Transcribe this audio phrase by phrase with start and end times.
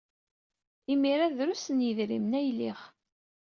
[0.93, 2.79] Imir-a, drus n yidrimen ay liɣ.